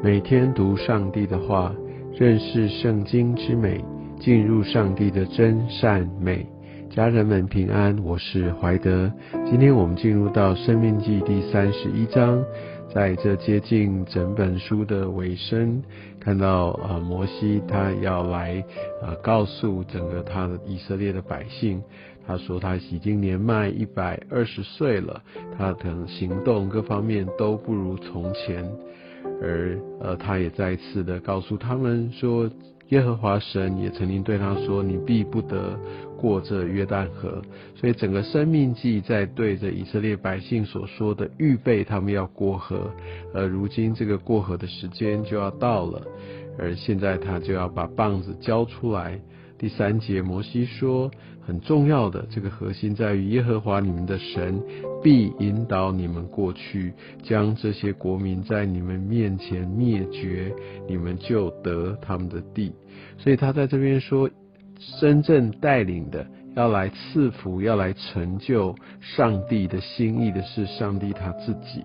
[0.00, 1.74] 每天读上帝的话，
[2.16, 3.84] 认识圣经之美，
[4.20, 6.46] 进入上帝的真善美。
[6.88, 9.12] 家人们平安，我是怀德。
[9.50, 12.40] 今天我们进入到《生命记》第三十一章，
[12.94, 15.82] 在这接近整本书的尾声，
[16.20, 18.64] 看到啊摩西他要来
[19.02, 21.82] 啊告诉整个他的以色列的百姓，
[22.24, 25.20] 他说他已经年迈一百二十岁了，
[25.58, 28.64] 他的行动各方面都不如从前。
[29.40, 32.50] 而呃，他也再次的告诉他们说，
[32.88, 35.78] 耶和华神也曾经对他说：“你必不得
[36.16, 37.42] 过这约旦河。”
[37.76, 42.90] 所以整个生命记在对着以色列百姓所说的预备他们要过河，
[43.34, 46.02] 而如今这个过河的时间就要到了，
[46.58, 49.20] 而现在他就要把棒子交出来。
[49.58, 51.10] 第三节，摩西说，
[51.44, 54.62] 很重要的这个核心在于耶和华你们的神
[55.02, 56.92] 必引导你们过去，
[57.24, 60.54] 将这些国民在你们面前灭绝，
[60.86, 62.72] 你们就得他们的地。
[63.18, 64.30] 所以他在这边说，
[65.00, 71.84] 真正带领的要来赐福，要来成就上帝的心意的是上帝他自己，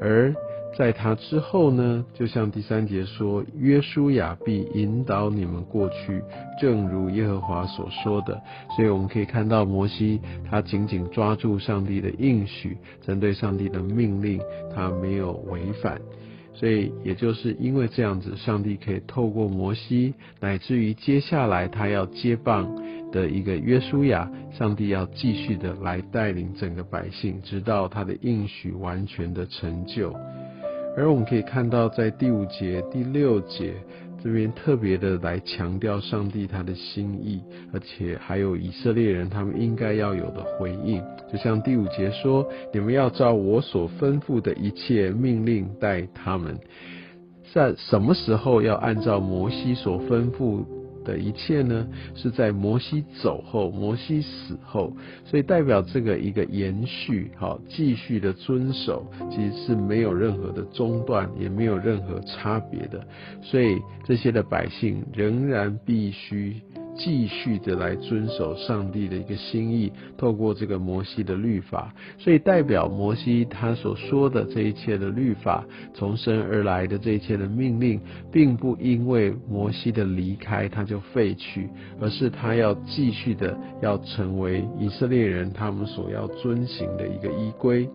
[0.00, 0.34] 而。
[0.76, 6.22] 在他之后呢，就像第三节说，约书亚必引导你们过去，
[6.60, 8.40] 正如耶和华所说的。
[8.74, 14.40] 所以我们可以看到摩西，他紧紧抓住上帝的应许，针对上帝的命令，
[14.74, 16.00] 他没有违反。
[16.54, 22.74] 所以也就是因为这样子，上帝可以透过摩西，乃至于接下来他要接棒
[23.10, 30.14] 的一个约书亚，上帝要继续的来带领整个百姓，直到他的应许完全的成就。
[30.96, 33.74] 而我们可以看到，在第五节、第六节
[34.22, 41.02] 这边特别的来强调上帝他的心意，而且还有以色列人他们应该要有的回应。
[41.32, 46.58] 就像第五节说：“你们要照我所吩咐的一切命令待他们。”
[47.52, 50.64] 在什么时候要按照摩西所吩咐？
[51.04, 54.92] 的一切呢，是在摩西走后，摩西死后，
[55.24, 63.06] 所以代表这个一个延续，好，继续的遵守，其实是没有任何的中断，也没有任何差别的，
[63.42, 66.60] 所以这些的百姓仍然必须。
[66.96, 75.64] 继续的来遵守上帝的一个心意，透过这个摩西的律法，所以代表摩西他所说的这一切的律法，
[75.94, 78.00] 从生而来的这一切的命令，
[78.30, 81.68] 并不因为摩西的离开他就废去，
[82.00, 87.88] 而是他要继续的要成为以色列人他们所要遵行的一个依规。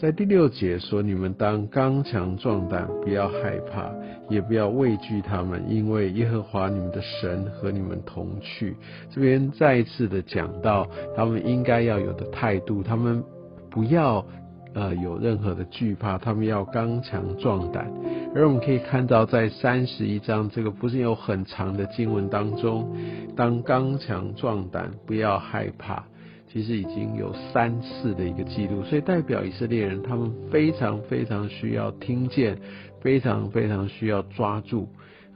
[0.00, 3.92] 在第六节说：“你们当刚强壮胆，不要害怕，
[4.30, 8.74] 也不要畏惧他们，因为耶和华你们的神和你们同去。”
[9.12, 13.22] 这边再一次的讲到他们应该要有的态度，他们
[13.68, 14.24] 不要
[14.72, 17.92] 呃有任何的惧怕，他们要刚强壮胆。
[18.34, 22.90] 而我们可以看到，在三十一章这个不是有很长的经文当中，
[23.36, 26.02] 当刚强壮胆，不要害怕。
[26.52, 32.58] 其实已经有三次的一个记录，所以代表以色列人他们非常非常需要听见，
[33.00, 34.88] 非常非常需要抓住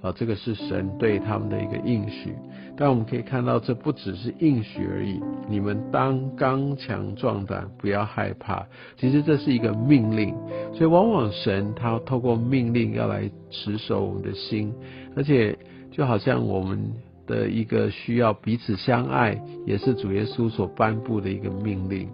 [0.02, 2.34] 啊，这个是神对他们的一个应许。
[2.76, 5.20] 但我们可以看到，这不只是应许而已。
[5.48, 8.66] 你们当刚强壮胆，不要害怕。
[8.96, 10.34] 其实这是一个命令，
[10.72, 14.75] 所以往往神他透过命令要来持守我们的心，
[15.14, 15.56] 而且
[15.92, 16.92] 就好像我们。
[17.27, 22.09] 的一个需要彼此相爱，也是主耶稣所颁布的一个命令。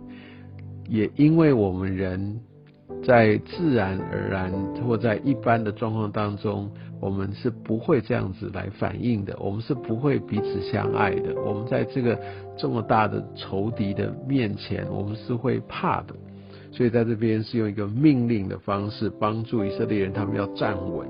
[0.88, 2.40] 也因为我们人
[3.04, 4.52] 在自然而然
[4.84, 11.34] 或在一般的状况当中，我们是不会这样子来反应的，我们是不会彼此相爱的。
[11.42, 12.18] 我们在这个
[12.58, 16.14] 这么大的仇敌的面前，我们是会怕的。
[16.72, 21.08] 所以在这边是用一个命令的方式帮助以色列人，他们要站稳。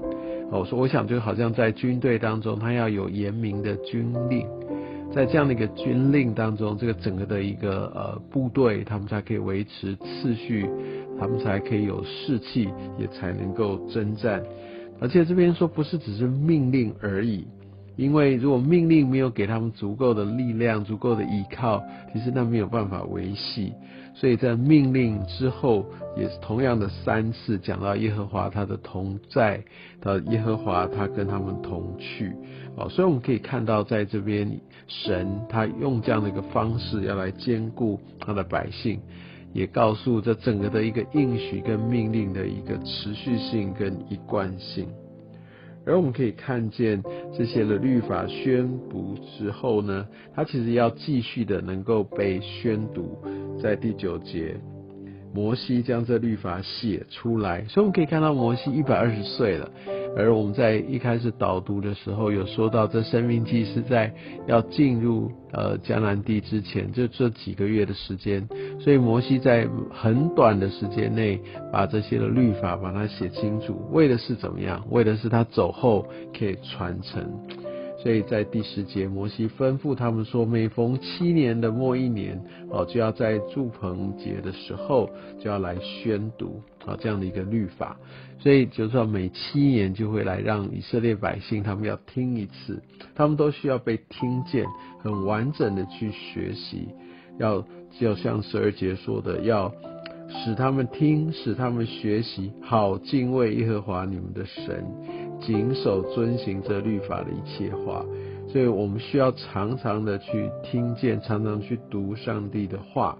[0.51, 4.47] 我说，我想就好像在军队当中，他要有严明的军令，
[5.13, 10.69] 在这样的一个军令当中，这个整个的一个呃部队，他们才可以维持次序，
[11.19, 12.69] 他们才可以有士气，
[12.99, 14.43] 也才能够征战。
[15.01, 17.47] 而且这边说不是只是命令而已，
[17.97, 21.83] 因为如果命令没有给他们足够的力量、足够的依靠，
[22.13, 23.73] 其实那没有办法维系。
[24.13, 29.63] 所以在命令之后，也是同样的三次讲到耶和华他的同在，
[30.01, 32.33] 到耶和华他跟他们同去，
[32.77, 39.01] 哦，所以我们可以看到在这边神他用这样的一个方式要来兼顾他的百姓，
[39.53, 44.89] 也告诉这整个的一个应许跟命令的一个持续性跟一贯性。
[45.91, 47.03] 而我们可以看见
[47.37, 53.19] 这些的律法宣读之后呢，它其实要继续的能够被宣读，
[53.61, 54.55] 在第九节，
[55.35, 59.69] 摩西将这律法写出来，所以我们可以看到摩西一百二十岁了。
[60.17, 64.13] 而我们在一开始导读的时候有说到，这生命记是在
[64.47, 68.47] 要进入呃迦南地之前，就这几个月的时间，
[68.81, 71.41] 所以摩西在很短的时间内
[71.73, 74.85] 把这些的律法把它写清楚，为的是怎么样？
[74.91, 76.05] 为的是他走后
[76.37, 77.25] 可以传承。
[78.03, 87.99] 所以在第十节，摩西吩咐他们说，每逢七年的末一年，哦，就要在祝棚节的时候，就要来宣读啊这样的一个律法。
[88.39, 92.83] 所以就说每七年就会来让以色列百姓他们要听一次，
[93.15, 94.65] 他们都需要被听见，
[95.03, 96.89] 很完整的去学习，
[97.39, 97.63] 要
[97.99, 99.71] 就像十二节说的，要
[100.31, 104.83] 使他们听，使他们学习，好敬畏耶和华你们的神。
[105.41, 108.05] 谨守遵行这律法的一切话，
[108.49, 113.17] 所以我们需要常常的去听见，常常去读上帝的话，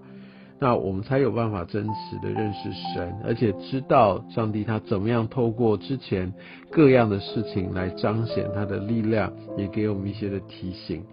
[0.59, 6.31] 那我们才有办法真实的认识神，而且知道上帝他怎么样透过之前
[6.69, 11.03] 各样的事情来彰显他的力量，也给我们一些的提醒。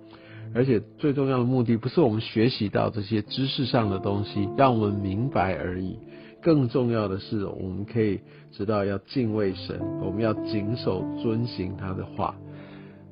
[0.54, 5.99] 而且最重要的目的不是我们学习到这些知识上的东西，让我们明白而已。
[6.49, 8.19] 更重要的是，我们可以
[8.50, 12.35] 知道要敬畏神，我们要谨守遵行他的话。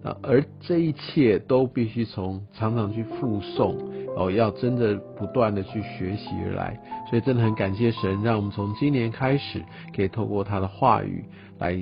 [0.02, 3.76] 啊，而这一切都必须从常常去附送，
[4.16, 6.80] 哦，要真的不断的去学习而来。
[7.10, 9.62] 所以真的很感谢神，让我们从今年开始，
[9.94, 11.22] 可以透过他的话语
[11.58, 11.72] 来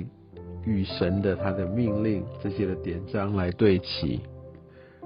[0.65, 4.19] 与神的他的命令这些的典章来对齐。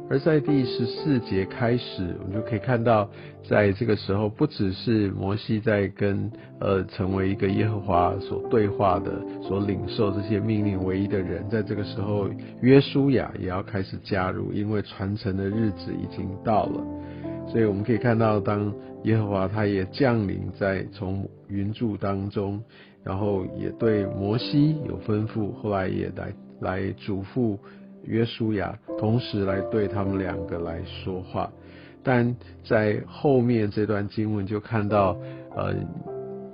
[0.10, 3.08] 而在第十四节开始，我们就可以看到，
[3.48, 9.12] 在这个时候，不只是摩西在跟呃成为一个耶和华所对话的、
[9.44, 12.28] 所领受这些命令唯一的人，在这个时候，
[12.62, 16.84] 约书亚也要开始加入，因为传承的日子已经到了。
[17.48, 18.74] 所以我们可以看到，当
[19.04, 22.60] 耶和华他也降临在从云柱当中，
[23.04, 27.60] 然后也对摩西有吩咐，后来也来来嘱咐。
[28.04, 31.52] 约书亚同时来对他们两个来说话，
[32.04, 35.18] 但在后面这段经文就看到，
[35.56, 35.74] 呃，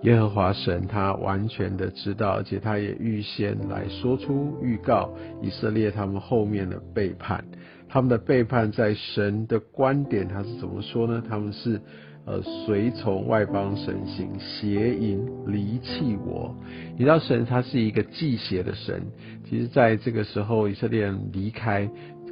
[0.04, 7.44] 耶和华神他完全的知道，而且他也预先来说出预告以色列他们后面的背叛，
[7.88, 11.24] 他们的背叛在神的观点他是怎么说呢？
[11.28, 11.82] 他们是。
[12.26, 16.56] 呃，随从外邦神行，邪淫离弃我。
[16.98, 19.04] 你知道神他是一个忌邪的神。
[19.48, 21.88] 其实，在这个时候，以色列人离开，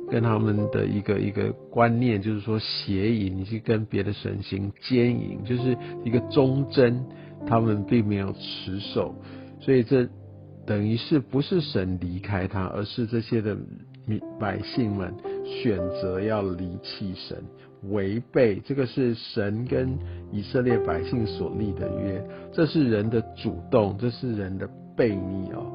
[0.09, 7.05] 跟他们的一个一个观念，就是说邪淫，你去跟别的神行奸淫，就是一个忠贞，
[7.45, 9.13] 他们并没有持守。
[9.59, 10.09] 所以这
[10.65, 13.55] 等于是不是神离开他，而是这些的
[14.07, 15.13] 民百姓们
[15.45, 17.37] 选择要离弃神。
[17.89, 19.97] 违背这个是神跟
[20.31, 25.71] 以色列百姓所立的约，这是人的主动，这是人的悖逆哦。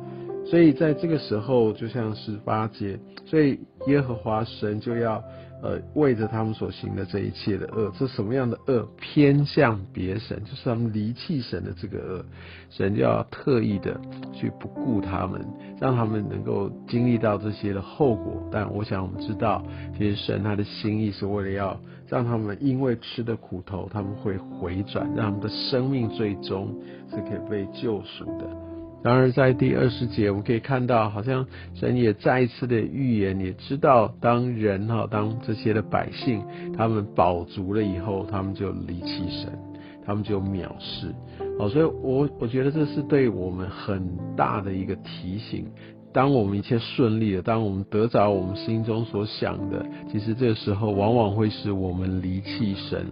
[0.46, 5.22] 所以在这个时候，就像十八节，所以耶和华神就要。
[5.60, 8.88] 呃，为着他们所行的这一切的恶，这什么样的恶？
[8.96, 12.24] 偏向别神，就是他们离弃神的这个恶，
[12.70, 14.00] 神就要特意的
[14.32, 15.44] 去不顾他们，
[15.80, 18.48] 让他们能够经历到这些的后果。
[18.52, 19.62] 但我想我们知道，
[19.96, 26.72] 其实神他的心意是为了要让他们因为吃的苦头，他们会回转，让他们的生命最终
[27.10, 28.67] 是可以被救赎的。
[29.02, 36.42] 然而，在第二十节，我们可以看到，好像神也再一次的预言，也知道当人哈，当这些的百姓
[36.76, 39.56] 他们饱足了以后，他们就离弃神，
[40.04, 41.14] 他们就藐视。
[41.60, 44.02] 哦，所以我我觉得这是对我们很
[44.36, 45.66] 大的一个提醒。
[46.12, 53.06] 当我们一切顺利了，当我们得着我们心中所想的，其实这个时候往往会使我们离弃神。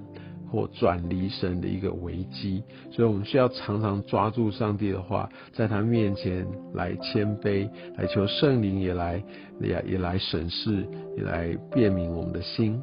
[0.50, 9.22] 或转离神的一个危机，所以我们需要常常抓住上帝的话，在他面前来谦卑，来求圣灵也来
[9.60, 10.86] 也也来审视，
[11.16, 12.80] 也来辨明我们的心。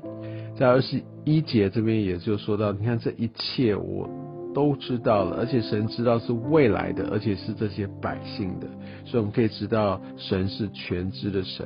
[0.57, 4.09] 在二十一节这边也就说到，你看这一切我
[4.53, 8.67] 都知道了，而且神知道是未来的，而且是这些百姓的，
[9.05, 11.65] 所以我们可以知道神是全知的神。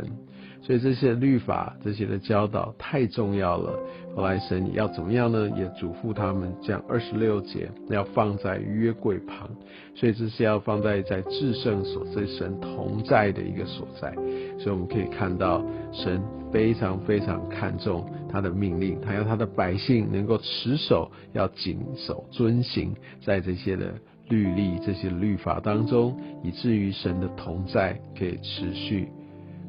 [0.67, 3.79] 所以这些律法、这些的教导太重要了。
[4.13, 5.49] 后来神要怎么样呢？
[5.55, 9.49] 也嘱咐他们将二十六节要放在约柜旁。
[9.95, 14.13] 所以这是要放在在至圣所，这神同在的一个所在。
[14.59, 16.21] 所以我们可以看到，神
[16.51, 22.93] 非常非常看重他的命令，他要他的百姓能够持守，要谨守遵行
[23.23, 23.93] 在这些的
[24.27, 29.07] 律例、这些律法当中，以至于神的同在可以持续。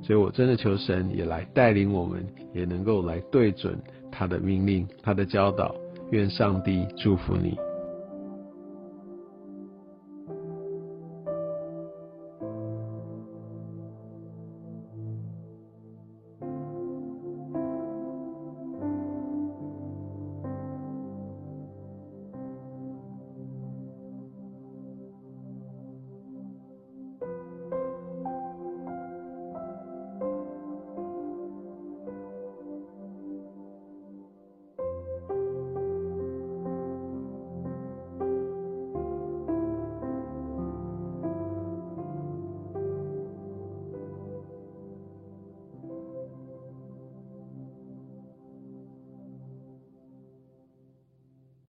[0.09, 3.79] 所以我真的求神也来带领我们，也能够来对准
[4.11, 5.75] 他的命令、他的教导。
[6.13, 7.55] 愿上帝祝福你。